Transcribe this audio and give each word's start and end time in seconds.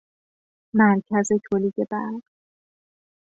مرکز 0.77 1.27
تولید 1.45 1.75
برق 1.91 2.23